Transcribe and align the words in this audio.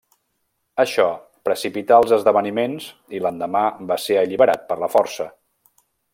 Això 0.83 1.03
precipità 1.49 1.99
els 2.05 2.13
esdeveniments 2.17 2.87
i 3.19 3.21
l'endemà 3.27 3.61
va 3.93 3.99
ser 4.07 4.19
alliberat 4.23 4.65
per 4.73 4.81
la 4.87 4.91
força. 4.97 5.31